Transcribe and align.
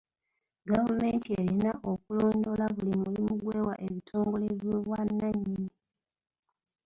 Gavumenti 0.69 1.27
erina 1.39 1.71
okulondoola 1.91 2.65
buli 2.75 2.93
mulimu 3.01 3.31
gw'ewa 3.41 3.73
ebitongole 3.85 4.47
by'obwannannyini. 4.59 5.67